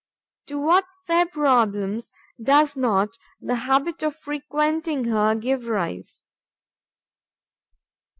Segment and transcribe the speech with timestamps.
[0.47, 2.09] To what fair problems
[2.41, 3.09] does not
[3.39, 6.23] the habit of frequenting her give rise!